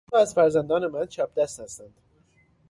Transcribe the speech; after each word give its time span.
دو 0.11 0.11
تا 0.11 0.17
از 0.21 0.33
فرزندان 0.33 0.87
من 0.87 1.05
چپ 1.05 1.33
دست 1.33 1.59
هستند. 1.59 1.99